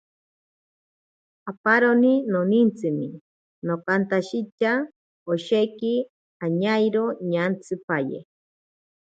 [1.51, 3.07] Aparoni nonintsime
[3.67, 4.71] nokantshitya,
[5.31, 5.93] osheki
[6.45, 8.19] anairo ñantsipaye.